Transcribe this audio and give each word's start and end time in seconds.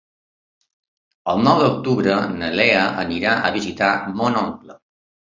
El 1.33 1.43
nou 1.47 1.59
d'octubre 1.63 2.15
na 2.37 2.49
Lea 2.59 2.85
anirà 3.03 3.35
a 3.49 3.51
visitar 3.57 3.91
mon 4.23 4.39
oncle. 4.41 4.79